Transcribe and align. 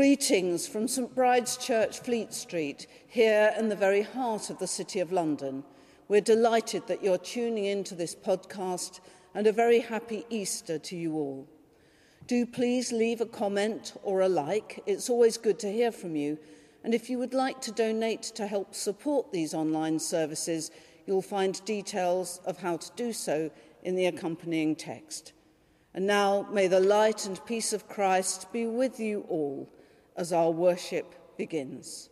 Greetings 0.00 0.66
from 0.66 0.88
St 0.88 1.14
Bride's 1.14 1.58
Church, 1.58 1.98
Fleet 1.98 2.32
Street, 2.32 2.86
here 3.06 3.52
in 3.58 3.68
the 3.68 3.76
very 3.76 4.00
heart 4.00 4.48
of 4.48 4.58
the 4.58 4.66
City 4.66 4.98
of 4.98 5.12
London. 5.12 5.62
We're 6.08 6.22
delighted 6.22 6.86
that 6.86 7.04
you're 7.04 7.18
tuning 7.18 7.66
into 7.66 7.94
this 7.94 8.14
podcast 8.14 9.00
and 9.34 9.46
a 9.46 9.52
very 9.52 9.80
happy 9.80 10.24
Easter 10.30 10.78
to 10.78 10.96
you 10.96 11.16
all. 11.16 11.46
Do 12.26 12.46
please 12.46 12.92
leave 12.92 13.20
a 13.20 13.26
comment 13.26 13.92
or 14.02 14.22
a 14.22 14.28
like. 14.30 14.82
It's 14.86 15.10
always 15.10 15.36
good 15.36 15.58
to 15.58 15.70
hear 15.70 15.92
from 15.92 16.16
you. 16.16 16.38
And 16.82 16.94
if 16.94 17.10
you 17.10 17.18
would 17.18 17.34
like 17.34 17.60
to 17.60 17.70
donate 17.70 18.22
to 18.22 18.46
help 18.46 18.74
support 18.74 19.30
these 19.30 19.52
online 19.52 19.98
services, 19.98 20.70
you'll 21.04 21.20
find 21.20 21.62
details 21.66 22.40
of 22.46 22.56
how 22.56 22.78
to 22.78 22.90
do 22.96 23.12
so 23.12 23.50
in 23.82 23.96
the 23.96 24.06
accompanying 24.06 24.76
text. 24.76 25.34
And 25.92 26.06
now 26.06 26.48
may 26.50 26.68
the 26.68 26.80
light 26.80 27.26
and 27.26 27.44
peace 27.44 27.74
of 27.74 27.86
Christ 27.86 28.50
be 28.50 28.64
with 28.64 28.98
you 28.98 29.26
all 29.28 29.68
as 30.16 30.32
our 30.32 30.50
worship 30.50 31.14
begins. 31.36 32.10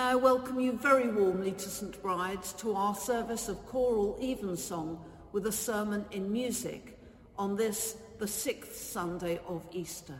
May 0.00 0.06
I 0.06 0.14
welcome 0.14 0.58
you 0.58 0.72
very 0.72 1.08
warmly 1.08 1.52
to 1.52 1.68
St 1.68 2.00
Bride's 2.00 2.54
to 2.54 2.72
our 2.72 2.94
service 2.94 3.50
of 3.50 3.66
choral 3.66 4.16
evensong 4.18 4.98
with 5.32 5.46
a 5.46 5.52
sermon 5.52 6.06
in 6.10 6.32
music 6.32 6.98
on 7.36 7.54
this, 7.54 7.98
the 8.18 8.26
sixth 8.26 8.76
Sunday 8.76 9.38
of 9.46 9.62
Easter. 9.72 10.18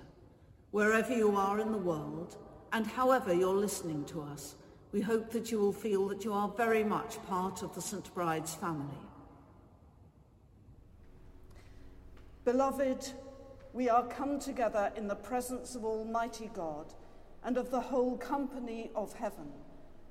Wherever 0.70 1.16
you 1.16 1.34
are 1.34 1.60
in 1.60 1.72
the 1.72 1.78
world 1.78 2.36
and 2.74 2.86
however 2.86 3.32
you're 3.32 3.54
listening 3.54 4.04
to 4.04 4.20
us, 4.20 4.54
we 4.92 5.00
hope 5.00 5.30
that 5.30 5.50
you 5.50 5.58
will 5.58 5.72
feel 5.72 6.06
that 6.08 6.26
you 6.26 6.34
are 6.34 6.50
very 6.58 6.84
much 6.84 7.16
part 7.24 7.62
of 7.62 7.74
the 7.74 7.80
St 7.80 8.12
Bride's 8.12 8.54
family. 8.54 9.00
Beloved, 12.44 13.14
we 13.72 13.88
are 13.88 14.06
come 14.06 14.38
together 14.38 14.92
in 14.94 15.08
the 15.08 15.16
presence 15.16 15.74
of 15.74 15.86
Almighty 15.86 16.50
God 16.52 16.92
and 17.42 17.56
of 17.56 17.70
the 17.70 17.80
whole 17.80 18.18
company 18.18 18.90
of 18.94 19.14
heaven, 19.14 19.48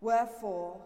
Wherefore, 0.00 0.80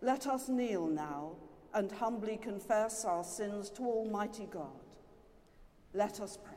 let 0.00 0.26
us 0.26 0.48
kneel 0.48 0.86
now 0.86 1.32
and 1.74 1.92
humbly 1.92 2.38
confess 2.38 3.04
our 3.04 3.22
sins 3.22 3.68
to 3.70 3.82
Almighty 3.82 4.48
God. 4.50 4.66
Let 5.92 6.20
us 6.20 6.38
pray. 6.42 6.54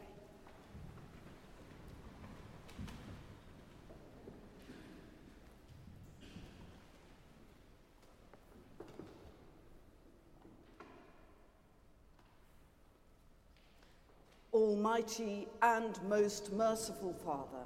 Almighty 14.54 15.48
and 15.62 15.98
most 16.08 16.52
merciful 16.54 17.14
Father, 17.26 17.66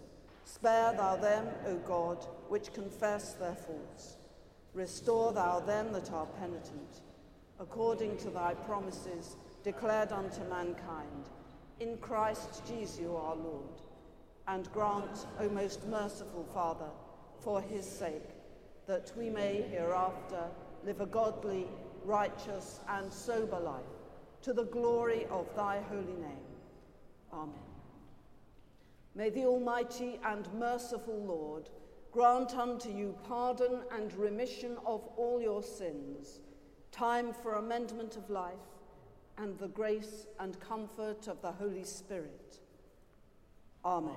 Spare 0.53 0.93
thou 0.97 1.15
them, 1.15 1.47
O 1.65 1.75
God, 1.77 2.25
which 2.49 2.73
confess 2.73 3.33
their 3.33 3.55
faults. 3.55 4.17
Restore 4.73 5.31
thou 5.31 5.61
them 5.61 5.93
that 5.93 6.11
are 6.11 6.25
penitent, 6.25 7.01
according 7.59 8.17
to 8.17 8.29
thy 8.29 8.53
promises 8.53 9.37
declared 9.63 10.11
unto 10.11 10.43
mankind, 10.49 11.29
in 11.79 11.97
Christ 11.97 12.63
Jesus 12.67 12.99
our 13.05 13.35
Lord. 13.35 13.81
And 14.47 14.69
grant, 14.73 15.25
O 15.39 15.47
most 15.47 15.87
merciful 15.87 16.45
Father, 16.53 16.89
for 17.39 17.61
his 17.61 17.85
sake, 17.85 18.29
that 18.87 19.11
we 19.17 19.29
may 19.29 19.61
hereafter 19.61 20.43
live 20.83 20.99
a 20.99 21.05
godly, 21.05 21.65
righteous, 22.03 22.81
and 22.89 23.11
sober 23.11 23.59
life, 23.59 23.95
to 24.41 24.51
the 24.51 24.65
glory 24.65 25.27
of 25.31 25.47
thy 25.55 25.79
holy 25.89 26.17
name. 26.19 26.47
Amen. 27.31 27.70
May 29.13 29.29
the 29.29 29.45
Almighty 29.45 30.19
and 30.25 30.51
merciful 30.53 31.21
Lord 31.23 31.69
grant 32.11 32.55
unto 32.57 32.89
you 32.89 33.15
pardon 33.27 33.81
and 33.91 34.13
remission 34.13 34.77
of 34.85 35.07
all 35.17 35.41
your 35.41 35.63
sins, 35.63 36.39
time 36.91 37.33
for 37.33 37.55
amendment 37.55 38.17
of 38.17 38.29
life, 38.29 38.53
and 39.37 39.57
the 39.57 39.67
grace 39.69 40.27
and 40.39 40.59
comfort 40.59 41.27
of 41.27 41.41
the 41.41 41.51
Holy 41.51 41.83
Spirit. 41.83 42.59
Amen. 43.83 44.13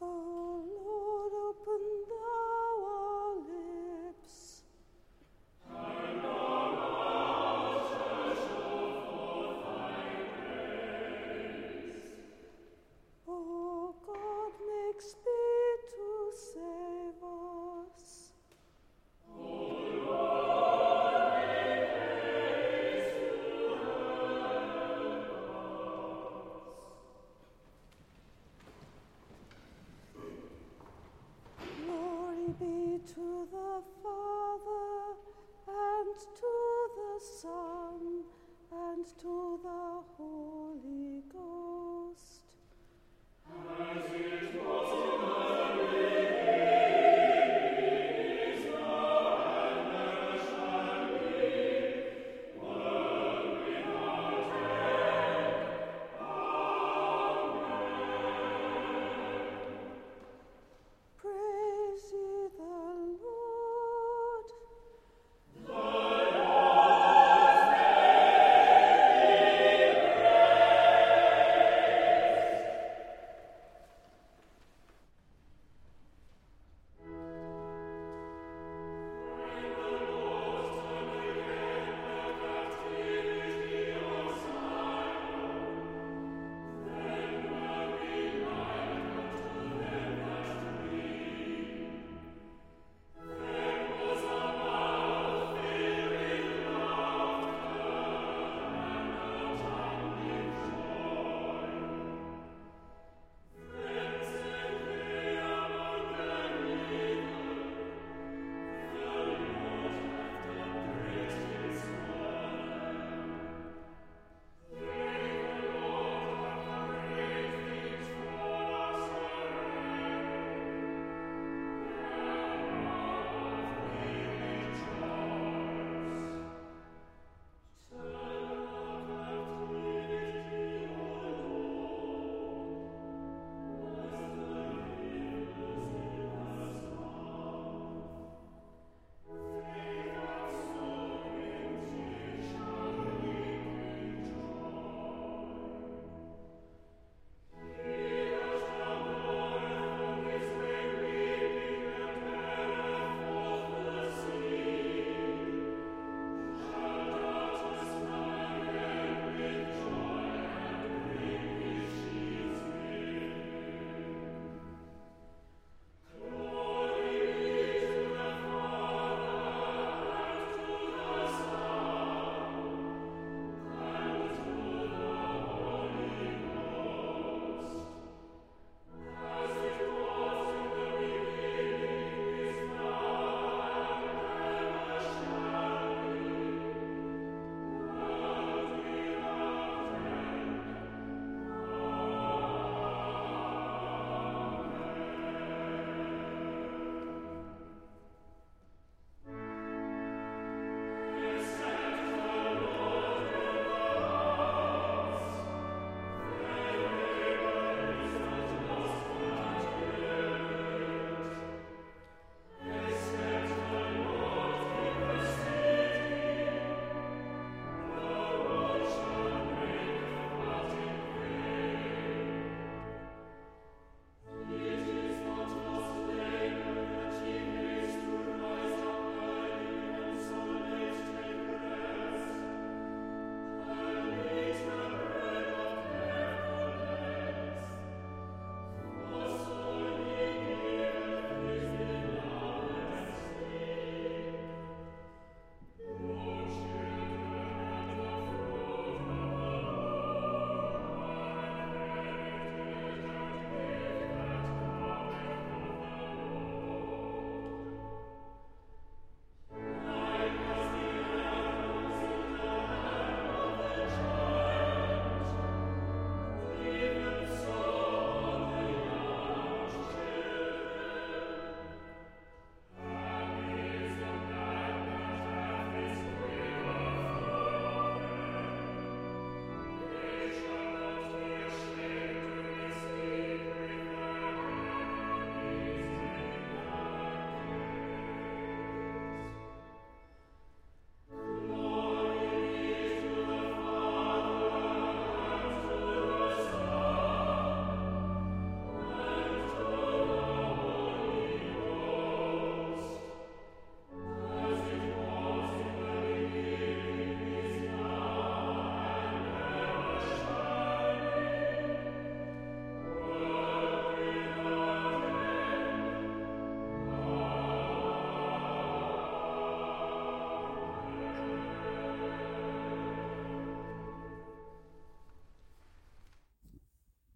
O 0.00 0.64
Lord, 0.84 1.32
open 1.32 1.82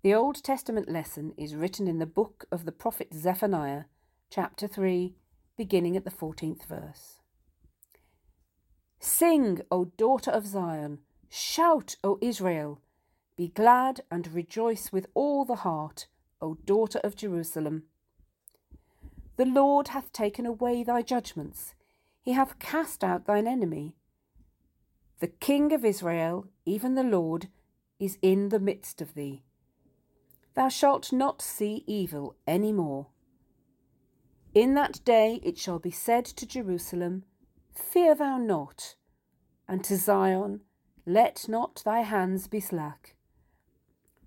The 0.06 0.14
Old 0.14 0.40
Testament 0.44 0.88
lesson 0.88 1.34
is 1.36 1.56
written 1.56 1.88
in 1.88 1.98
the 1.98 2.06
book 2.06 2.44
of 2.52 2.64
the 2.64 2.70
prophet 2.70 3.12
Zephaniah, 3.12 3.86
chapter 4.30 4.68
3, 4.68 5.16
beginning 5.56 5.96
at 5.96 6.04
the 6.04 6.12
14th 6.12 6.64
verse. 6.64 7.22
Sing, 9.00 9.62
O 9.68 9.86
daughter 9.86 10.30
of 10.30 10.46
Zion, 10.46 11.00
shout, 11.28 11.96
O 12.04 12.20
Israel, 12.22 12.80
be 13.36 13.48
glad 13.48 14.02
and 14.08 14.32
rejoice 14.32 14.92
with 14.92 15.08
all 15.12 15.44
the 15.44 15.56
heart, 15.56 16.06
O 16.40 16.54
daughter 16.54 17.00
of 17.02 17.16
Jerusalem. 17.16 17.82
The 19.36 19.44
Lord 19.44 19.88
hath 19.88 20.12
taken 20.12 20.46
away 20.46 20.84
thy 20.84 21.02
judgments, 21.02 21.74
he 22.22 22.30
hath 22.30 22.60
cast 22.60 23.02
out 23.02 23.26
thine 23.26 23.48
enemy. 23.48 23.96
The 25.18 25.26
King 25.26 25.72
of 25.72 25.84
Israel, 25.84 26.46
even 26.64 26.94
the 26.94 27.02
Lord, 27.02 27.48
is 27.98 28.18
in 28.22 28.50
the 28.50 28.60
midst 28.60 29.02
of 29.02 29.14
thee. 29.14 29.42
Thou 30.56 30.68
shalt 30.70 31.12
not 31.12 31.42
see 31.42 31.84
evil 31.86 32.34
any 32.46 32.72
more. 32.72 33.08
In 34.54 34.72
that 34.72 35.04
day 35.04 35.38
it 35.42 35.58
shall 35.58 35.78
be 35.78 35.90
said 35.90 36.24
to 36.24 36.46
Jerusalem, 36.46 37.24
Fear 37.74 38.14
thou 38.14 38.38
not, 38.38 38.96
and 39.68 39.84
to 39.84 39.98
Zion, 39.98 40.62
Let 41.04 41.46
not 41.46 41.82
thy 41.84 42.00
hands 42.00 42.48
be 42.48 42.60
slack. 42.60 43.16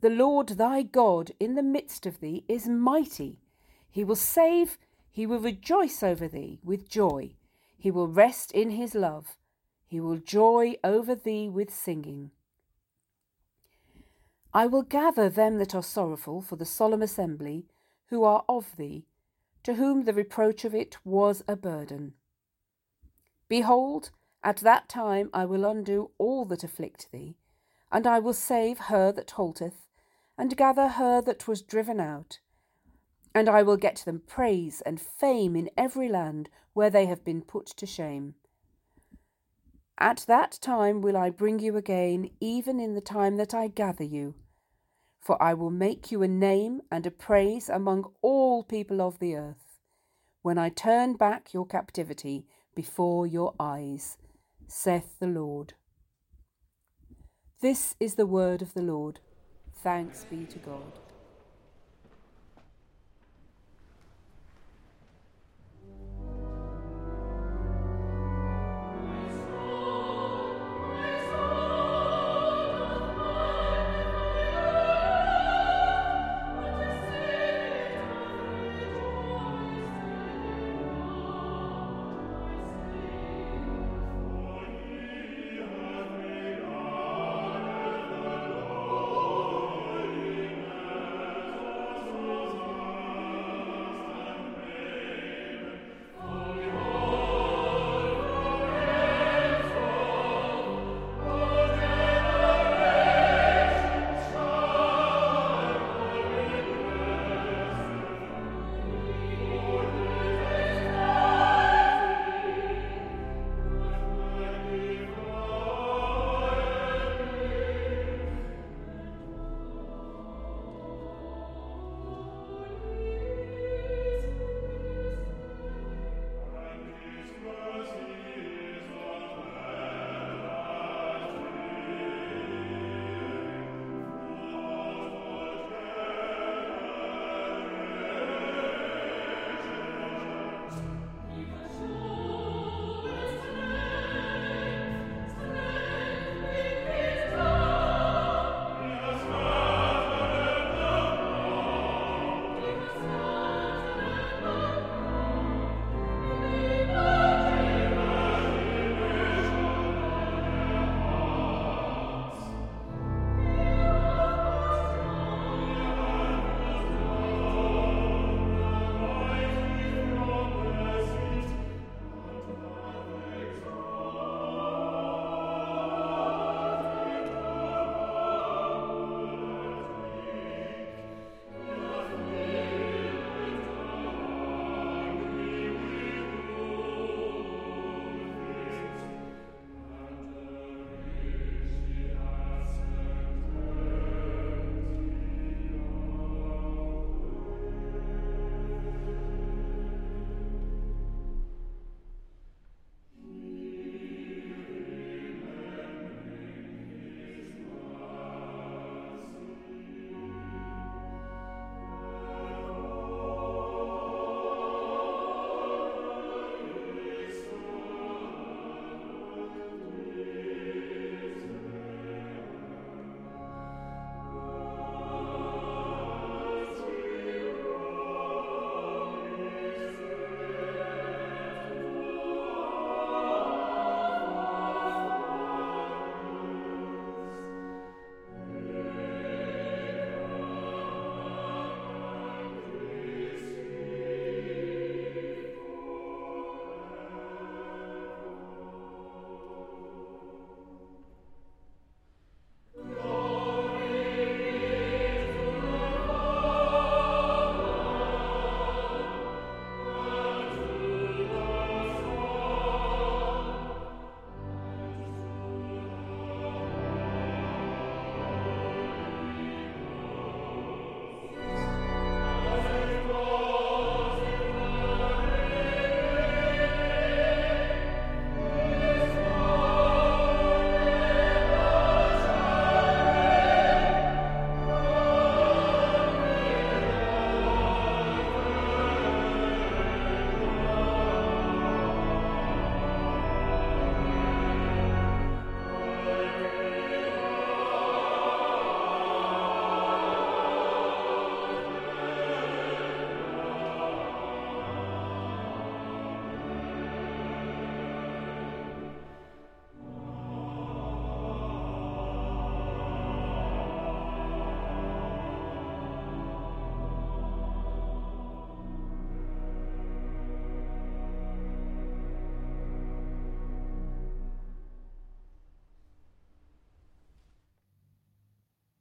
The 0.01 0.11
Lord 0.11 0.49
thy 0.49 0.83
God 0.83 1.31
in 1.39 1.55
the 1.55 1.63
midst 1.63 2.05
of 2.05 2.19
thee 2.19 2.45
is 2.47 2.67
mighty. 2.67 3.39
He 3.89 4.03
will 4.03 4.15
save, 4.15 4.77
he 5.09 5.25
will 5.25 5.39
rejoice 5.39 6.03
over 6.03 6.27
thee 6.27 6.59
with 6.63 6.87
joy. 6.87 7.31
He 7.75 7.89
will 7.89 8.07
rest 8.07 8.51
in 8.51 8.69
his 8.69 8.93
love. 8.93 9.35
He 9.87 9.99
will 9.99 10.17
joy 10.17 10.75
over 10.83 11.15
thee 11.15 11.49
with 11.49 11.73
singing. 11.73 12.29
I 14.53 14.65
will 14.65 14.81
gather 14.81 15.29
them 15.29 15.57
that 15.59 15.75
are 15.75 15.83
sorrowful 15.83 16.41
for 16.41 16.55
the 16.55 16.65
solemn 16.65 17.01
assembly, 17.01 17.67
who 18.07 18.23
are 18.23 18.43
of 18.49 18.75
thee, 18.77 19.05
to 19.63 19.75
whom 19.75 20.05
the 20.05 20.13
reproach 20.13 20.65
of 20.65 20.73
it 20.73 20.97
was 21.05 21.43
a 21.47 21.55
burden. 21.55 22.13
Behold, 23.47 24.11
at 24.43 24.57
that 24.57 24.89
time 24.89 25.29
I 25.33 25.45
will 25.45 25.65
undo 25.65 26.11
all 26.17 26.45
that 26.45 26.63
afflict 26.63 27.11
thee, 27.11 27.35
and 27.91 28.07
I 28.07 28.19
will 28.19 28.33
save 28.33 28.79
her 28.79 29.11
that 29.11 29.31
halteth, 29.31 29.87
and 30.37 30.57
gather 30.57 30.87
her 30.87 31.21
that 31.21 31.47
was 31.47 31.61
driven 31.61 31.99
out. 31.99 32.39
And 33.35 33.47
I 33.47 33.61
will 33.61 33.77
get 33.77 33.97
them 34.05 34.23
praise 34.25 34.81
and 34.81 34.99
fame 34.99 35.55
in 35.55 35.69
every 35.77 36.09
land 36.09 36.49
where 36.73 36.89
they 36.89 37.05
have 37.05 37.23
been 37.23 37.41
put 37.41 37.67
to 37.67 37.85
shame. 37.85 38.35
At 40.01 40.23
that 40.27 40.57
time 40.61 41.01
will 41.01 41.17
I 41.17 41.29
bring 41.29 41.59
you 41.59 41.75
again, 41.75 42.29
even 42.39 42.79
in 42.79 42.95
the 42.95 43.01
time 43.01 43.35
that 43.35 43.53
I 43.53 43.67
gather 43.67 44.03
you. 44.03 44.35
For 45.19 45.41
I 45.43 45.53
will 45.53 45.71
make 45.71 46.09
you 46.09 46.23
a 46.23 46.27
name 46.27 46.81
and 46.89 47.05
a 47.05 47.11
praise 47.11 47.67
among 47.67 48.09
all 48.21 48.63
people 48.63 49.01
of 49.01 49.19
the 49.19 49.35
earth, 49.35 49.77
when 50.41 50.57
I 50.57 50.69
turn 50.69 51.15
back 51.15 51.53
your 51.53 51.65
captivity 51.65 52.45
before 52.73 53.27
your 53.27 53.53
eyes, 53.59 54.17
saith 54.67 55.19
the 55.19 55.27
Lord. 55.27 55.73
This 57.61 57.95
is 57.99 58.15
the 58.15 58.25
word 58.25 58.61
of 58.61 58.73
the 58.73 58.81
Lord. 58.81 59.19
Thanks 59.83 60.23
be 60.23 60.45
to 60.45 60.59
God. 60.59 61.08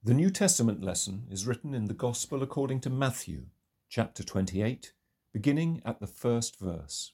The 0.09 0.15
New 0.15 0.31
Testament 0.31 0.83
lesson 0.83 1.27
is 1.31 1.47
written 1.47 1.75
in 1.75 1.85
the 1.85 1.93
Gospel 1.93 2.43
according 2.43 2.81
to 2.81 2.89
Matthew, 2.89 3.49
chapter 3.91 4.23
28, 4.23 4.95
beginning 5.35 5.83
at 5.85 6.01
the 6.01 6.07
first 6.07 6.59
verse. 6.59 7.13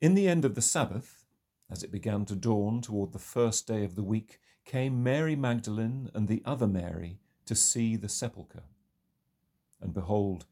In 0.00 0.14
the 0.14 0.28
end 0.28 0.44
of 0.44 0.54
the 0.54 0.62
Sabbath, 0.62 1.24
as 1.68 1.82
it 1.82 1.90
began 1.90 2.24
to 2.26 2.36
dawn 2.36 2.80
toward 2.80 3.12
the 3.12 3.18
first 3.18 3.66
day 3.66 3.82
of 3.82 3.96
the 3.96 4.04
week, 4.04 4.38
came 4.64 5.02
Mary 5.02 5.34
Magdalene 5.34 6.08
and 6.14 6.28
the 6.28 6.42
other 6.44 6.68
Mary 6.68 7.18
to 7.44 7.56
see 7.56 7.96
the 7.96 8.08
sepulchre. 8.08 8.62
And 9.80 9.92
behold, 9.92 10.46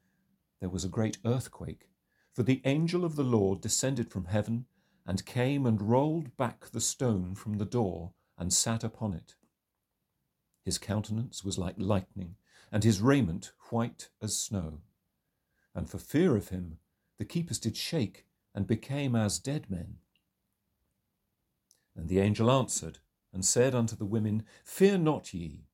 there 0.58 0.68
was 0.68 0.84
a 0.84 0.88
great 0.88 1.18
earthquake, 1.24 1.90
for 2.32 2.42
the 2.42 2.60
angel 2.64 3.04
of 3.04 3.14
the 3.14 3.22
Lord 3.22 3.60
descended 3.60 4.10
from 4.10 4.24
heaven 4.24 4.66
and 5.06 5.24
came 5.24 5.64
and 5.64 5.80
rolled 5.80 6.36
back 6.36 6.70
the 6.72 6.80
stone 6.80 7.36
from 7.36 7.58
the 7.58 7.64
door 7.64 8.14
and 8.36 8.52
sat 8.52 8.82
upon 8.82 9.14
it. 9.14 9.36
His 10.66 10.78
countenance 10.78 11.44
was 11.44 11.58
like 11.58 11.76
lightning, 11.78 12.34
and 12.72 12.82
his 12.82 13.00
raiment 13.00 13.52
white 13.70 14.08
as 14.20 14.36
snow. 14.36 14.80
And 15.76 15.88
for 15.88 15.98
fear 15.98 16.34
of 16.34 16.48
him, 16.48 16.78
the 17.18 17.24
keepers 17.24 17.60
did 17.60 17.76
shake 17.76 18.26
and 18.52 18.66
became 18.66 19.14
as 19.14 19.38
dead 19.38 19.70
men. 19.70 19.98
And 21.94 22.08
the 22.08 22.18
angel 22.18 22.50
answered 22.50 22.98
and 23.32 23.44
said 23.44 23.76
unto 23.76 23.94
the 23.94 24.04
women, 24.04 24.42
Fear 24.64 24.98
not 24.98 25.32
ye, 25.32 25.68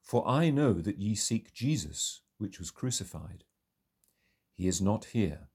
for 0.00 0.26
I 0.26 0.50
know 0.50 0.74
that 0.74 1.00
ye 1.00 1.16
seek 1.16 1.52
Jesus, 1.52 2.20
which 2.36 2.60
was 2.60 2.70
crucified. 2.70 3.42
He 4.54 4.68
is 4.68 4.80
not 4.80 5.06
here, 5.06 5.48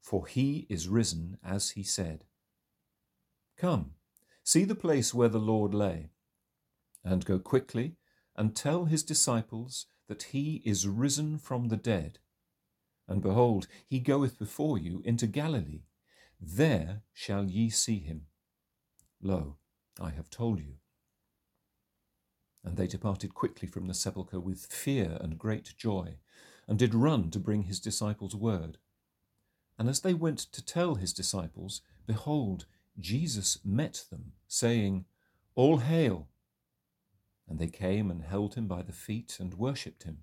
for 0.00 0.26
he 0.26 0.66
is 0.68 0.88
risen 0.88 1.38
as 1.44 1.70
he 1.70 1.84
said. 1.84 2.24
Come, 3.56 3.92
see 4.42 4.64
the 4.64 4.74
place 4.74 5.14
where 5.14 5.28
the 5.28 5.38
Lord 5.38 5.72
lay, 5.72 6.10
and 7.04 7.24
go 7.24 7.38
quickly 7.38 7.94
and 8.36 8.54
tell 8.54 8.86
his 8.86 9.02
disciples 9.02 9.86
that 10.08 10.24
he 10.24 10.62
is 10.64 10.88
risen 10.88 11.38
from 11.38 11.68
the 11.68 11.76
dead. 11.76 12.18
And 13.06 13.22
behold, 13.22 13.66
he 13.86 13.98
goeth 13.98 14.38
before 14.38 14.78
you 14.78 15.02
into 15.04 15.26
Galilee. 15.26 15.82
There 16.40 17.02
shall 17.12 17.44
ye 17.44 17.70
see 17.70 17.98
him. 17.98 18.26
Lo, 19.22 19.56
I 20.00 20.10
have 20.10 20.30
told 20.30 20.60
you. 20.60 20.74
And 22.64 22.76
they 22.76 22.86
departed 22.86 23.34
quickly 23.34 23.68
from 23.68 23.86
the 23.86 23.94
sepulchre 23.94 24.40
with 24.40 24.66
fear 24.66 25.18
and 25.20 25.38
great 25.38 25.74
joy, 25.76 26.16
and 26.66 26.78
did 26.78 26.94
run 26.94 27.30
to 27.30 27.38
bring 27.38 27.64
his 27.64 27.78
disciples 27.78 28.34
word. 28.34 28.78
And 29.78 29.88
as 29.88 30.00
they 30.00 30.14
went 30.14 30.38
to 30.38 30.64
tell 30.64 30.94
his 30.94 31.12
disciples, 31.12 31.82
behold, 32.06 32.66
Jesus 32.98 33.58
met 33.64 34.04
them, 34.10 34.32
saying, 34.46 35.04
All 35.54 35.78
hail! 35.78 36.28
And 37.48 37.58
they 37.58 37.68
came 37.68 38.10
and 38.10 38.22
held 38.22 38.54
him 38.54 38.66
by 38.66 38.82
the 38.82 38.92
feet 38.92 39.36
and 39.38 39.54
worshipped 39.54 40.04
him. 40.04 40.18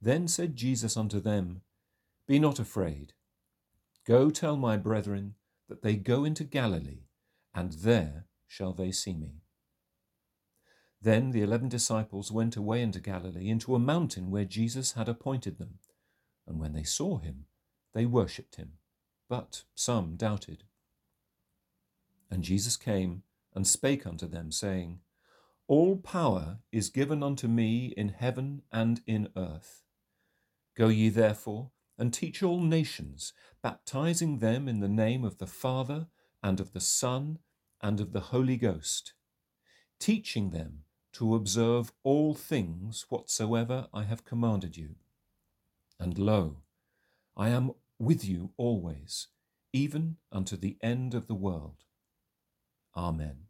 Then 0.00 0.28
said 0.28 0.56
Jesus 0.56 0.96
unto 0.96 1.20
them, 1.20 1.62
Be 2.26 2.38
not 2.38 2.58
afraid. 2.58 3.12
Go 4.06 4.30
tell 4.30 4.56
my 4.56 4.76
brethren 4.76 5.34
that 5.68 5.82
they 5.82 5.96
go 5.96 6.24
into 6.24 6.44
Galilee, 6.44 7.04
and 7.54 7.72
there 7.72 8.26
shall 8.46 8.72
they 8.72 8.90
see 8.92 9.14
me. 9.14 9.42
Then 11.02 11.30
the 11.30 11.42
eleven 11.42 11.68
disciples 11.68 12.30
went 12.30 12.56
away 12.56 12.82
into 12.82 13.00
Galilee, 13.00 13.48
into 13.48 13.74
a 13.74 13.78
mountain 13.78 14.30
where 14.30 14.44
Jesus 14.44 14.92
had 14.92 15.08
appointed 15.08 15.58
them. 15.58 15.78
And 16.46 16.58
when 16.58 16.72
they 16.72 16.82
saw 16.82 17.18
him, 17.18 17.46
they 17.94 18.06
worshipped 18.06 18.56
him, 18.56 18.72
but 19.28 19.62
some 19.74 20.16
doubted. 20.16 20.64
And 22.30 22.42
Jesus 22.42 22.76
came 22.76 23.22
and 23.54 23.66
spake 23.66 24.06
unto 24.06 24.26
them, 24.26 24.52
saying, 24.52 25.00
all 25.70 25.96
power 25.96 26.58
is 26.72 26.88
given 26.88 27.22
unto 27.22 27.46
me 27.46 27.94
in 27.96 28.08
heaven 28.08 28.60
and 28.72 29.00
in 29.06 29.28
earth. 29.36 29.84
Go 30.76 30.88
ye 30.88 31.10
therefore 31.10 31.70
and 31.96 32.12
teach 32.12 32.42
all 32.42 32.60
nations, 32.60 33.32
baptizing 33.62 34.38
them 34.38 34.66
in 34.66 34.80
the 34.80 34.88
name 34.88 35.24
of 35.24 35.38
the 35.38 35.46
Father 35.46 36.08
and 36.42 36.58
of 36.58 36.72
the 36.72 36.80
Son 36.80 37.38
and 37.80 38.00
of 38.00 38.12
the 38.12 38.32
Holy 38.32 38.56
Ghost, 38.56 39.12
teaching 40.00 40.50
them 40.50 40.82
to 41.12 41.36
observe 41.36 41.92
all 42.02 42.34
things 42.34 43.06
whatsoever 43.08 43.86
I 43.94 44.02
have 44.02 44.24
commanded 44.24 44.76
you. 44.76 44.96
And 46.00 46.18
lo, 46.18 46.62
I 47.36 47.50
am 47.50 47.74
with 47.96 48.24
you 48.24 48.50
always, 48.56 49.28
even 49.72 50.16
unto 50.32 50.56
the 50.56 50.78
end 50.82 51.14
of 51.14 51.28
the 51.28 51.34
world. 51.36 51.84
Amen. 52.96 53.49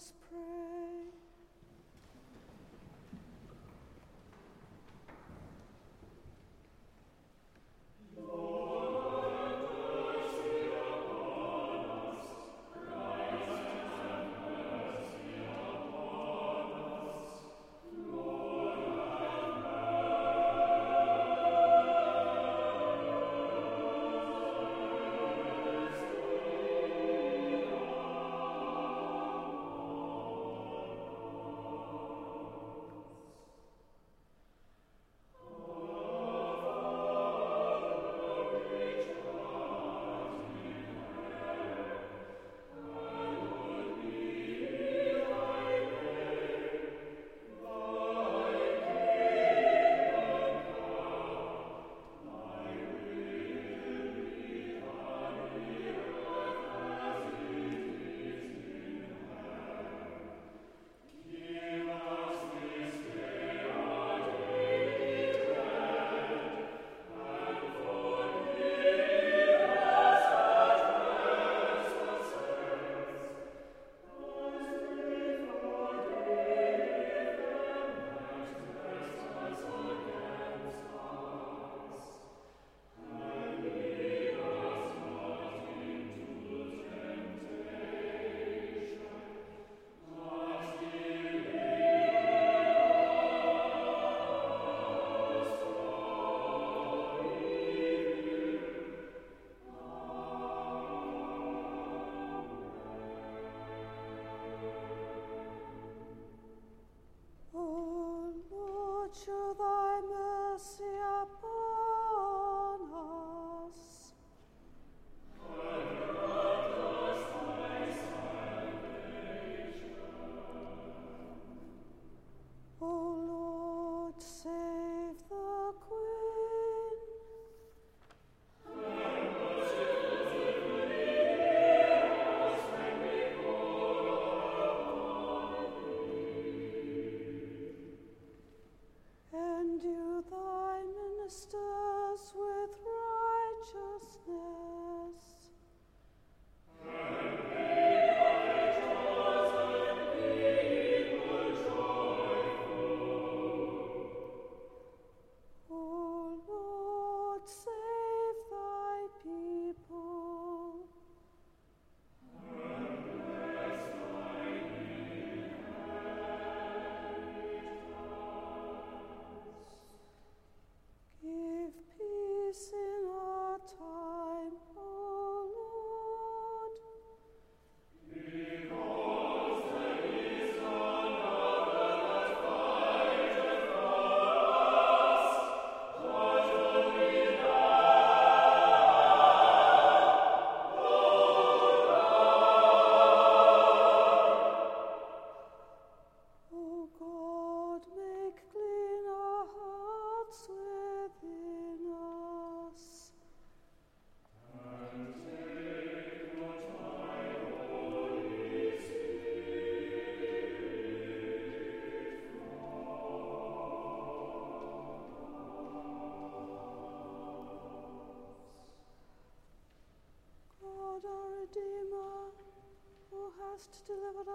Let 0.00 0.49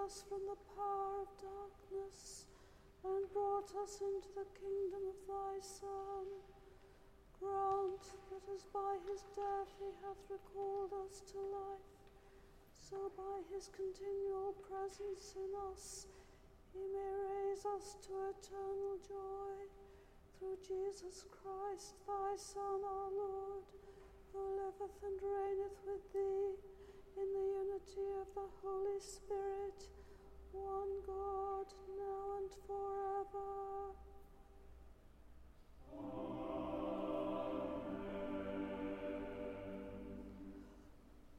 us 0.06 0.22
from 0.30 0.46
the 0.46 0.62
power 0.78 1.26
of 1.26 1.30
darkness 1.42 2.46
and 3.02 3.26
brought 3.34 3.74
us 3.82 3.98
into 4.06 4.30
the 4.38 4.46
kingdom 4.54 5.02
of 5.10 5.18
thy 5.26 5.58
Son. 5.66 6.30
Grant 7.42 8.06
that 8.30 8.46
as 8.54 8.70
by 8.70 9.02
his 9.10 9.26
death 9.34 9.72
he 9.82 9.90
hath 10.06 10.22
recalled 10.30 10.94
us 11.10 11.26
to 11.34 11.42
life, 11.42 11.90
so 12.78 13.10
by 13.18 13.42
his 13.50 13.74
continual 13.74 14.54
presence 14.70 15.34
in 15.34 15.50
us 15.74 16.06
he 16.70 16.86
may 16.86 17.12
raise 17.26 17.66
us 17.66 17.98
to 18.06 18.30
eternal 18.30 19.02
joy. 19.02 19.58
Through 20.38 20.62
Jesus 20.62 21.26
Christ, 21.34 21.98
thy 22.06 22.38
Son, 22.38 22.78
our 22.86 23.10
Lord, 23.10 23.66
who 24.30 24.42
liveth 24.54 25.02
and 25.02 25.18
reigneth 25.18 25.82
with 25.82 26.06
thee 26.14 26.62
in 27.18 27.32
the 27.32 27.48
unity 27.64 28.08
of 28.20 28.28
the 28.36 28.48
Holy 28.62 29.00
Spirit, 29.00 29.88
one 30.52 31.00
God, 31.08 31.68
now 31.96 32.38
and 32.40 32.52
forever. 32.68 33.96
Amen. 35.94 36.36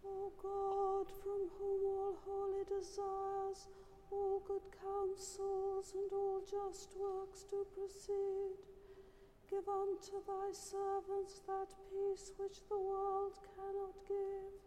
O 0.05 0.33
God, 0.41 1.13
from 1.23 1.43
whom 1.59 1.81
all 1.85 2.17
holy 2.25 2.65
desires, 2.65 3.69
all 4.11 4.41
good 4.49 4.65
counsels, 4.81 5.93
and 5.93 6.11
all 6.13 6.41
just 6.41 6.97
works 6.97 7.45
do 7.51 7.67
proceed, 7.77 8.57
give 9.51 9.69
unto 9.69 10.25
thy 10.27 10.49
servants 10.53 11.43
that 11.47 11.69
peace 11.91 12.33
which 12.39 12.65
the 12.71 12.79
world 12.79 13.35
cannot 13.55 13.95
give, 14.09 14.66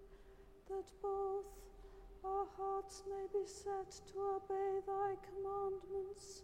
that 0.69 0.89
both 1.01 1.45
our 2.23 2.45
hearts 2.58 3.03
may 3.10 3.25
be 3.34 3.45
set 3.45 3.89
to 4.13 4.38
obey 4.38 4.79
thy 4.86 5.17
commandments, 5.25 6.43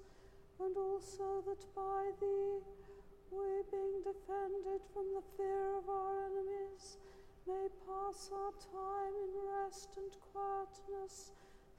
and 0.59 0.75
also 0.77 1.43
that 1.45 1.63
by 1.75 2.09
thee 2.19 2.59
we, 3.31 3.61
being 3.71 4.01
defended 4.01 4.81
from 4.93 5.13
the 5.13 5.25
fear 5.37 5.77
of 5.77 5.89
our 5.89 6.25
enemies, 6.25 6.97
may 7.47 7.67
pass 7.85 8.31
our 8.33 8.51
time 8.73 9.13
in 9.13 9.31
rest 9.63 9.89
and 9.97 10.11
quietness 10.33 11.31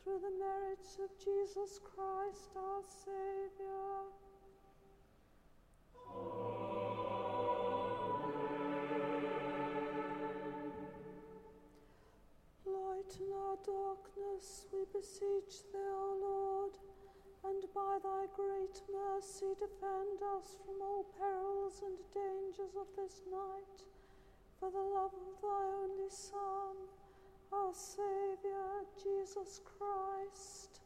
through 0.05 0.21
the 0.23 0.39
merits 0.39 0.99
of 1.03 1.11
Jesus 1.19 1.81
Christ 1.83 2.55
our 2.55 2.83
Saviour. 3.05 4.13
Lighten 6.15 6.66
mercy 19.17 19.55
defend 19.59 20.21
us 20.37 20.59
from 20.65 20.83
all 20.83 21.07
perils 21.19 21.83
and 21.85 21.97
dangers 22.13 22.75
of 22.77 22.87
this 22.97 23.23
night, 23.31 23.85
for 24.61 24.71
the 24.71 24.79
love 24.79 25.13
of 25.15 25.41
thy 25.41 25.65
only 25.85 26.11
Son, 26.11 26.77
our 27.53 27.73
Saviour, 27.73 28.85
Jesus 29.03 29.61
Christ. 29.65 30.81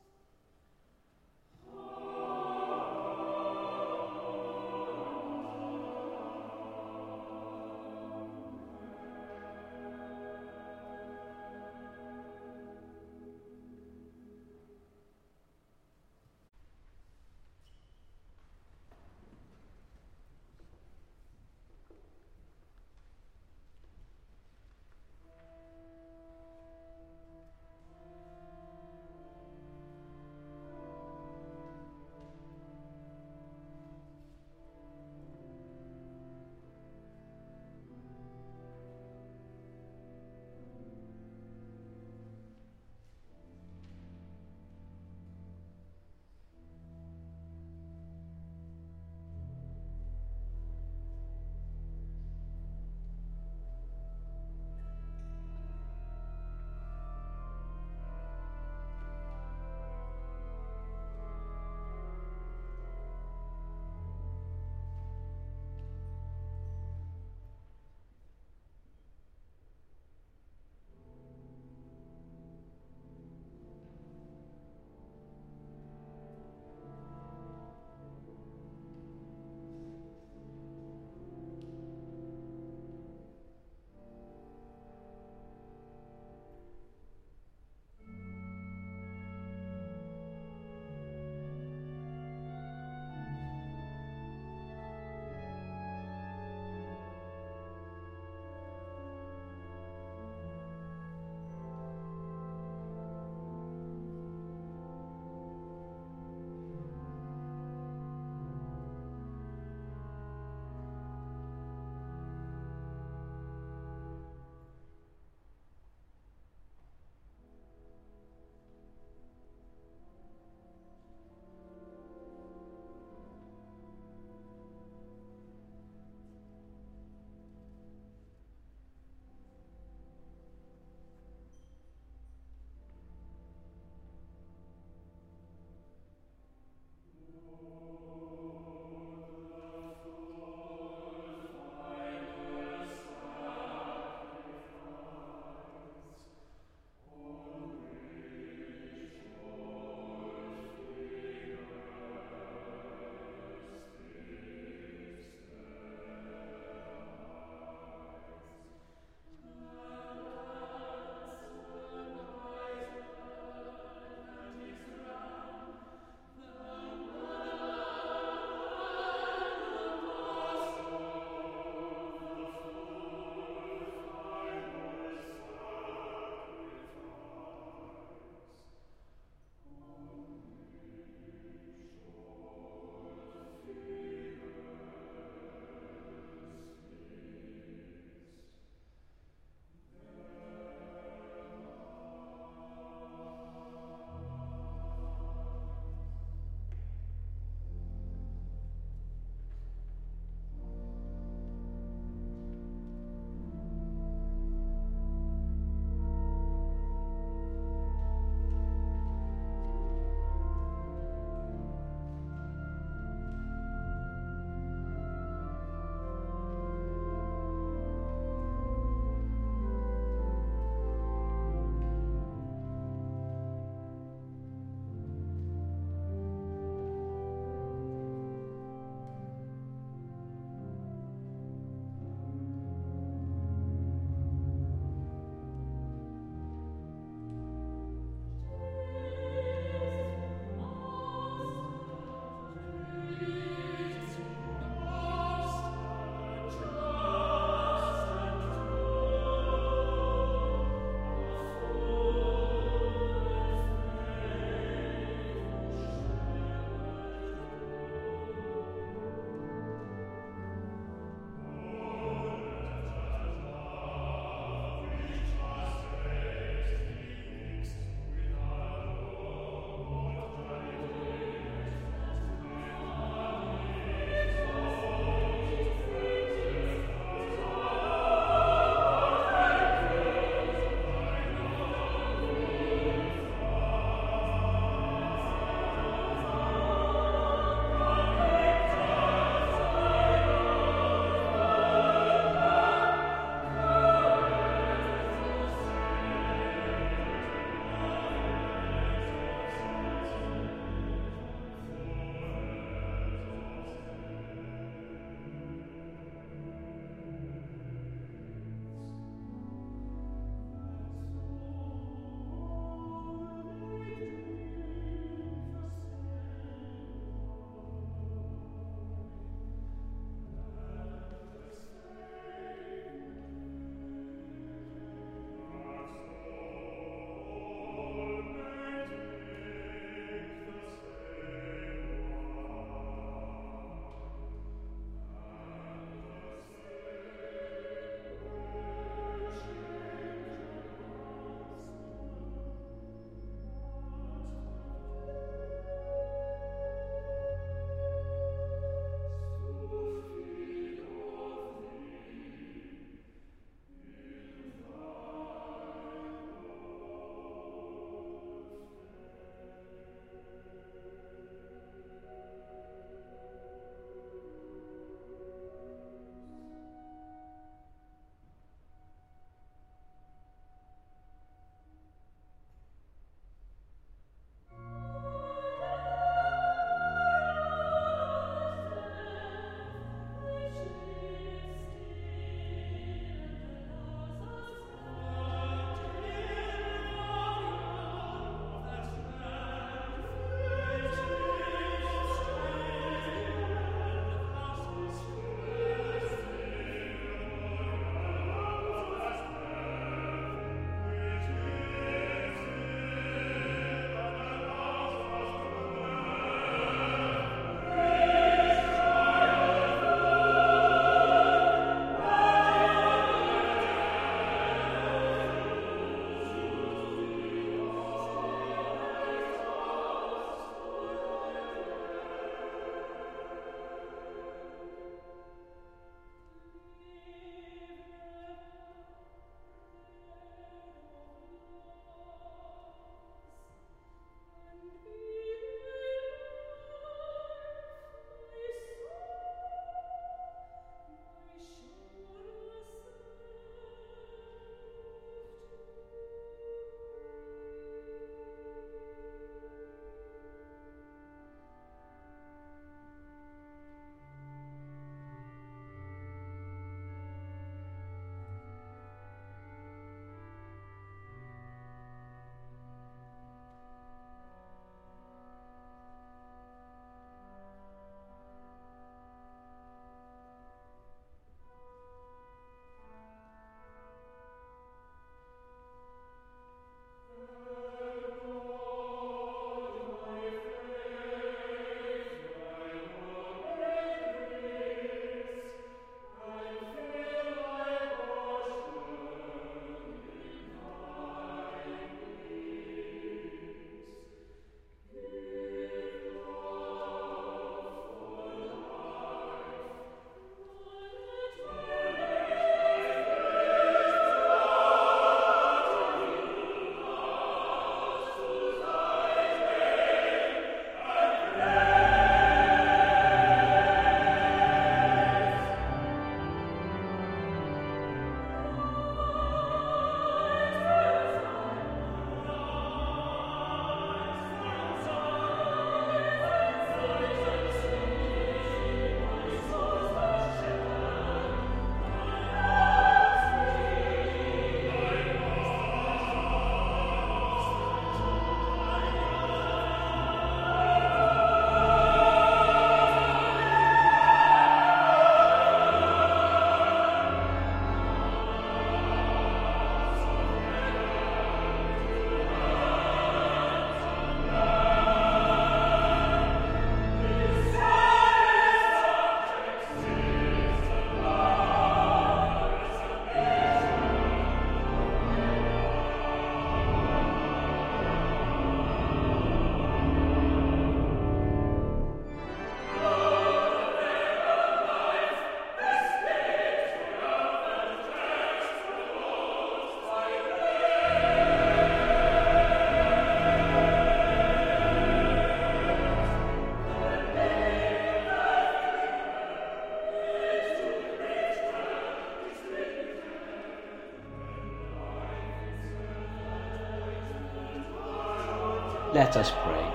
Let 599.01 599.17
us 599.17 599.31
pray. 599.45 599.67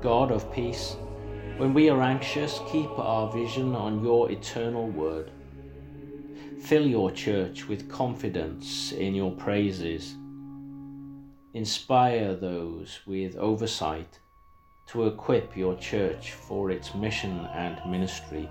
God 0.00 0.30
of 0.30 0.50
peace, 0.50 0.96
when 1.58 1.74
we 1.74 1.90
are 1.90 2.00
anxious, 2.00 2.58
keep 2.70 2.88
our 2.98 3.30
vision 3.30 3.74
on 3.74 4.02
your 4.02 4.30
eternal 4.30 4.88
word. 4.88 5.30
Fill 6.62 6.86
your 6.86 7.10
church 7.10 7.68
with 7.68 7.90
confidence 7.90 8.92
in 8.92 9.14
your 9.14 9.32
praises. 9.32 10.14
Inspire 11.52 12.34
those 12.34 13.00
with 13.04 13.36
oversight 13.36 14.18
to 14.86 15.06
equip 15.06 15.54
your 15.54 15.76
church 15.76 16.32
for 16.32 16.70
its 16.70 16.94
mission 16.94 17.46
and 17.52 17.78
ministry. 17.90 18.48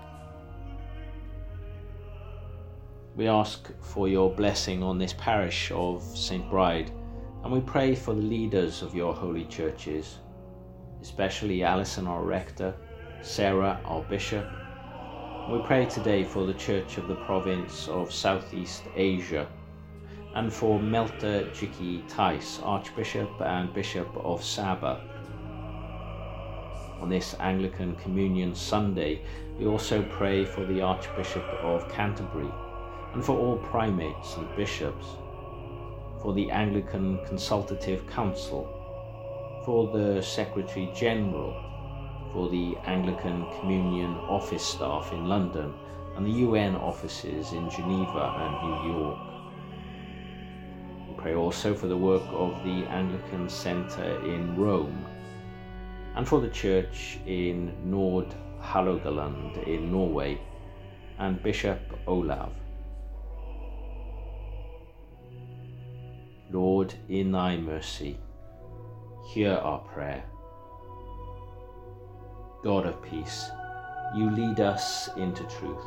We 3.16 3.26
ask 3.26 3.72
for 3.80 4.06
your 4.06 4.32
blessing 4.32 4.84
on 4.84 4.98
this 4.98 5.14
parish 5.14 5.72
of 5.74 6.04
St. 6.16 6.48
Bride, 6.48 6.92
and 7.42 7.52
we 7.52 7.60
pray 7.60 7.94
for 7.94 8.14
the 8.14 8.20
leaders 8.20 8.82
of 8.82 8.94
your 8.94 9.12
holy 9.12 9.44
churches, 9.46 10.18
especially 11.00 11.64
Alison, 11.64 12.06
our 12.06 12.22
rector, 12.22 12.74
Sarah, 13.22 13.80
our 13.84 14.02
bishop. 14.02 14.46
We 15.50 15.60
pray 15.64 15.86
today 15.86 16.22
for 16.22 16.46
the 16.46 16.54
Church 16.54 16.98
of 16.98 17.08
the 17.08 17.16
province 17.16 17.88
of 17.88 18.12
Southeast 18.12 18.84
Asia 18.94 19.48
and 20.34 20.52
for 20.52 20.80
Melter 20.80 21.50
Jiki 21.52 22.08
Tais, 22.08 22.60
Archbishop 22.62 23.30
and 23.40 23.74
Bishop 23.74 24.08
of 24.16 24.40
Sabah. 24.40 25.00
On 27.00 27.08
this 27.08 27.34
Anglican 27.40 27.96
Communion 27.96 28.54
Sunday, 28.54 29.22
we 29.58 29.66
also 29.66 30.02
pray 30.10 30.44
for 30.44 30.64
the 30.64 30.80
Archbishop 30.80 31.44
of 31.62 31.88
Canterbury 31.90 32.50
and 33.12 33.24
for 33.24 33.36
all 33.36 33.56
primates 33.56 34.36
and 34.36 34.56
bishops, 34.56 35.16
for 36.22 36.32
the 36.32 36.50
Anglican 36.52 37.18
Consultative 37.26 38.06
Council, 38.08 38.68
for 39.64 39.90
the 39.92 40.22
Secretary 40.22 40.88
General, 40.94 41.52
for 42.32 42.48
the 42.48 42.76
Anglican 42.86 43.44
Communion 43.58 44.14
office 44.28 44.64
staff 44.64 45.12
in 45.12 45.28
London 45.28 45.74
and 46.16 46.24
the 46.24 46.30
UN 46.46 46.76
offices 46.76 47.52
in 47.52 47.68
Geneva 47.68 48.34
and 48.38 48.52
New 48.62 48.92
York. 48.92 49.18
We 51.08 51.14
pray 51.20 51.34
also 51.34 51.74
for 51.74 51.88
the 51.88 51.96
work 51.96 52.22
of 52.30 52.62
the 52.62 52.86
Anglican 52.88 53.48
Centre 53.48 54.24
in 54.24 54.56
Rome 54.56 55.04
and 56.14 56.26
for 56.26 56.40
the 56.40 56.50
church 56.50 57.18
in 57.26 57.74
Nord 57.84 58.32
Hålogaland 58.60 59.66
in 59.66 59.90
Norway 59.90 60.40
and 61.18 61.42
Bishop 61.42 61.80
Olav. 62.06 62.61
Lord, 66.52 66.92
in 67.08 67.32
thy 67.32 67.56
mercy, 67.56 68.18
hear 69.32 69.52
our 69.52 69.78
prayer. 69.78 70.22
God 72.62 72.84
of 72.84 73.02
peace, 73.02 73.50
you 74.14 74.28
lead 74.28 74.60
us 74.60 75.08
into 75.16 75.44
truth. 75.44 75.82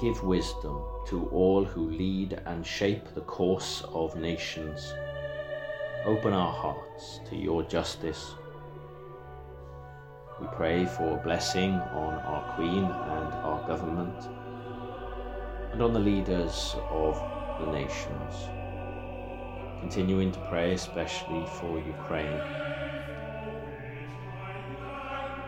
Give 0.00 0.20
wisdom 0.24 0.82
to 1.06 1.28
all 1.32 1.64
who 1.64 1.90
lead 1.90 2.40
and 2.44 2.66
shape 2.66 3.14
the 3.14 3.20
course 3.20 3.84
of 3.92 4.16
nations. 4.16 4.92
Open 6.06 6.32
our 6.32 6.52
hearts 6.52 7.20
to 7.28 7.36
your 7.36 7.62
justice. 7.62 8.34
We 10.40 10.48
pray 10.56 10.86
for 10.86 11.20
blessing 11.22 11.74
on 11.74 12.14
our 12.14 12.56
Queen 12.56 12.84
and 12.84 13.34
our 13.44 13.64
government, 13.68 14.28
and 15.72 15.80
on 15.80 15.92
the 15.92 16.00
leaders 16.00 16.74
of 16.90 17.14
the 17.60 17.70
nations 17.70 18.59
continuing 19.80 20.30
to 20.30 20.38
pray 20.50 20.74
especially 20.74 21.44
for 21.58 21.78
Ukraine. 21.78 22.40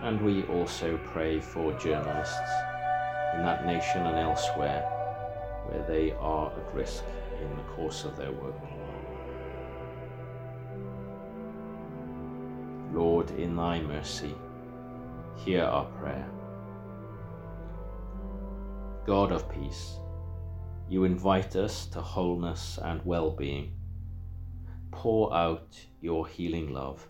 And 0.03 0.21
we 0.21 0.43
also 0.45 0.99
pray 1.13 1.39
for 1.39 1.73
journalists 1.79 2.53
in 3.37 3.43
that 3.45 3.67
nation 3.67 4.07
and 4.07 4.19
elsewhere 4.19 4.83
where 5.67 5.85
they 5.87 6.13
are 6.13 6.51
at 6.51 6.75
risk 6.75 7.05
in 7.41 7.57
the 7.57 7.63
course 7.75 8.05
of 8.05 8.17
their 8.17 8.33
work. 8.33 8.55
Lord, 12.93 13.31
in 13.33 13.55
thy 13.55 13.81
mercy, 13.81 14.35
hear 15.37 15.63
our 15.63 15.85
prayer. 15.85 16.29
God 19.07 19.31
of 19.31 19.51
peace, 19.51 19.99
you 20.89 21.05
invite 21.05 21.55
us 21.57 21.87
to 21.87 22.01
wholeness 22.01 22.79
and 22.83 23.01
well 23.05 23.31
being 23.31 23.73
pour 24.93 25.35
out 25.35 25.77
your 26.01 26.29
healing 26.29 26.73
love. 26.73 27.09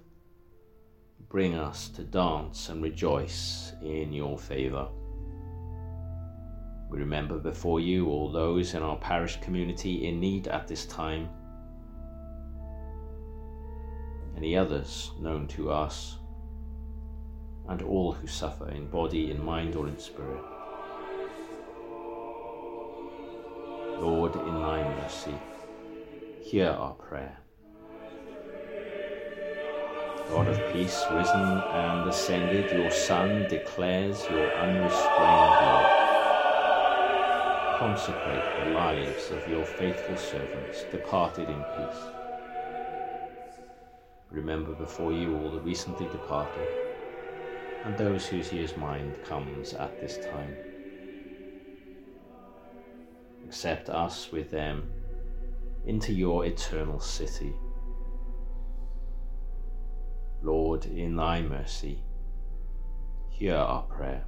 Bring 1.28 1.55
us 1.55 1.89
to 1.91 2.05
dance 2.05 2.68
and 2.68 2.83
rejoice 2.83 3.72
in 3.83 4.12
your 4.12 4.39
favour. 4.39 4.89
We 6.89 6.99
remember 6.99 7.39
before 7.39 7.80
you 7.80 8.09
all 8.09 8.30
those 8.30 8.74
in 8.74 8.83
our 8.83 8.97
parish 8.97 9.41
community 9.41 10.07
in 10.07 10.20
need 10.20 10.49
at 10.49 10.68
this 10.68 10.87
time, 10.87 11.28
any 14.37 14.57
others 14.57 15.11
known 15.20 15.47
to 15.49 15.70
us, 15.70 16.18
and 17.68 17.83
all 17.83 18.12
who 18.12 18.26
suffer 18.26 18.68
in 18.70 18.89
body, 18.89 19.30
in 19.30 19.45
mind, 19.45 19.76
or 19.76 19.89
in 19.89 19.99
spirit. 19.99 20.43
Lord, 24.01 24.35
in 24.35 24.55
thy 24.55 24.83
mercy, 25.01 25.35
hear 26.43 26.70
our 26.70 26.95
prayer. 26.95 27.41
God 30.33 30.49
of 30.49 30.72
peace, 30.72 31.05
risen 31.12 31.61
and 31.74 32.09
ascended, 32.09 32.72
your 32.72 32.91
Son 32.91 33.47
declares 33.51 34.24
your 34.30 34.51
unrestrained 34.57 35.51
love. 35.61 35.91
Consecrate 37.78 38.64
the 38.64 38.70
lives 38.70 39.30
of 39.30 39.47
your 39.47 39.66
faithful 39.66 40.16
servants 40.16 40.85
departed 40.91 41.51
in 41.51 41.62
peace. 41.76 42.03
Remember 44.30 44.72
before 44.72 45.12
you 45.12 45.37
all 45.37 45.51
the 45.51 45.61
recently 45.61 46.07
departed 46.07 46.66
and 47.85 47.99
those 47.99 48.26
whose 48.26 48.51
year's 48.55 48.74
mind 48.78 49.14
comes 49.26 49.74
at 49.74 50.01
this 50.01 50.16
time. 50.16 50.57
Accept 53.45 53.91
us 53.91 54.33
with 54.33 54.51
them 54.51 54.91
into 55.85 56.14
your 56.14 56.47
eternal 56.47 57.01
city 57.01 57.53
Lord, 60.43 60.86
in 60.86 61.16
thy 61.16 61.40
mercy, 61.40 62.03
hear 63.28 63.55
our 63.55 63.82
prayer. 63.82 64.24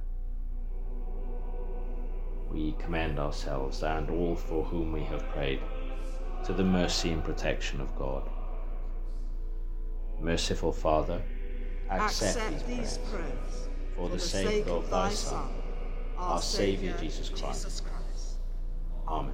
We 2.49 2.73
commend 2.79 3.19
ourselves 3.19 3.83
and 3.83 4.09
all 4.09 4.35
for 4.35 4.63
whom 4.63 4.93
we 4.93 5.03
have 5.03 5.27
prayed 5.29 5.59
to 6.45 6.53
the 6.53 6.63
mercy 6.63 7.11
and 7.11 7.23
protection 7.23 7.81
of 7.81 7.93
God. 7.97 8.29
Merciful 10.21 10.71
Father, 10.71 11.21
accept, 11.89 12.37
accept 12.37 12.67
these, 12.67 12.97
prayers, 12.97 13.09
prayers 13.09 13.69
for, 13.95 14.09
the, 14.09 14.19
sake, 14.19 14.47
sake 14.47 14.67
of 14.67 14.89
thy 14.89 15.09
Son, 15.09 15.49
our 16.17 16.41
Saviour 16.41 16.95
Jesus 16.97 17.29
Christ. 17.29 17.63
Jesus 17.63 17.81
Christ. 17.81 18.37
Amen. 19.07 19.33